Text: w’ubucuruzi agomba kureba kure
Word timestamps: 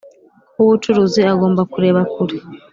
w’ubucuruzi 0.55 1.19
agomba 1.33 1.61
kureba 1.71 2.01
kure 2.13 2.37